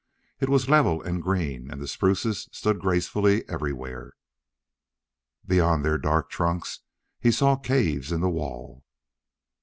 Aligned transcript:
It 0.39 0.49
was 0.49 0.67
level 0.67 0.99
and 1.03 1.21
green 1.21 1.69
and 1.69 1.79
the 1.79 1.87
spruces 1.87 2.49
stood 2.51 2.79
gracefully 2.79 3.47
everywhere. 3.47 4.13
Beyond 5.45 5.85
their 5.85 5.99
dark 5.99 6.31
trunks 6.31 6.79
he 7.19 7.29
saw 7.31 7.55
caves 7.55 8.11
in 8.11 8.19
the 8.21 8.27
wall. 8.27 8.83